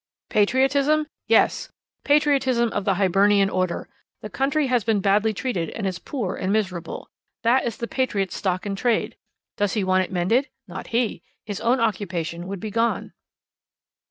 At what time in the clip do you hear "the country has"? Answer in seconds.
4.23-4.83